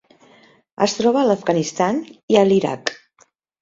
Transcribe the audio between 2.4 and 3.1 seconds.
a l'Iraq.